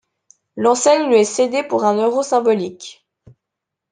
L'enseigne 0.57 1.09
lui 1.09 1.17
est 1.17 1.23
cédée 1.25 1.61
pour 1.61 1.85
un 1.85 1.93
euro 1.93 2.23
symbolique. 2.23 3.05